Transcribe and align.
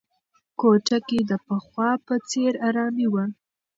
کوټه 0.59 0.97
کې 1.07 1.19
د 1.29 1.31
پخوا 1.47 1.89
په 2.05 2.15
څېر 2.29 2.53
ارامي 2.67 3.07
وه. 3.13 3.25